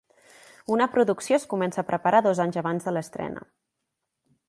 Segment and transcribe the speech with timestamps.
[0.75, 3.49] Una producció es comença a preparar dos anys abans de l'estrena.